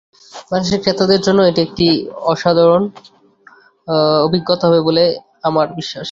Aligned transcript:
বাংলাদেশের 0.43 0.81
ক্রেতাদের 0.83 1.21
জন্য 1.23 1.39
এটি 1.43 1.61
একটি 1.63 1.87
অসাধারণ 2.31 2.83
অভিজ্ঞতা 4.25 4.63
হবে 4.67 4.79
বলে 4.87 5.03
আমার 5.43 5.67
বিশ্বাস। 5.71 5.99